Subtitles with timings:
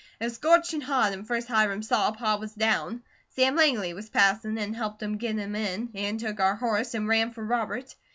[0.19, 3.03] It was scorchin' hot an' first Hiram saw, Pa was down.
[3.35, 7.31] Sam Langley was passin' an' helped get him in, an' took our horse an' ran
[7.33, 7.93] for Robert.